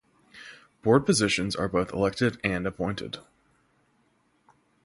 [0.81, 3.19] Board positions are both elected and appointed.